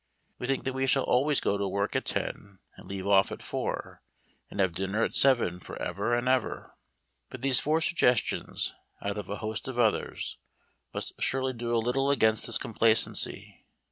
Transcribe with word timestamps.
We 0.39 0.47
think 0.47 0.63
that 0.63 0.73
we 0.73 0.87
shall 0.87 1.03
always 1.03 1.39
go 1.39 1.59
to 1.59 1.67
work 1.67 1.95
at 1.95 2.05
ten 2.05 2.57
and 2.75 2.87
leave 2.87 3.05
off 3.05 3.31
at 3.31 3.43
four, 3.43 4.01
and 4.49 4.59
have 4.59 4.73
dinner 4.73 5.03
at 5.03 5.13
seven 5.13 5.59
for 5.59 5.79
ever 5.79 6.15
and 6.15 6.27
ever. 6.27 6.75
But 7.29 7.43
these 7.43 7.59
four 7.59 7.81
suggestions, 7.81 8.73
out 8.99 9.19
of 9.19 9.29
a 9.29 9.35
host 9.35 9.67
of 9.67 9.77
others, 9.77 10.39
must 10.91 11.13
surely 11.19 11.53
do 11.53 11.75
a 11.75 11.77
little 11.77 12.09
against 12.09 12.47
this 12.47 12.57
complacency. 12.57 13.67